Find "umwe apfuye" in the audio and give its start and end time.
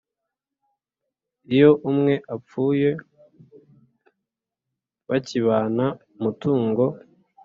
1.89-2.89